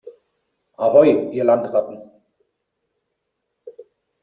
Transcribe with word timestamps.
Ahoi, 0.77 1.29
ihr 1.31 1.43
Landratten! 1.43 2.01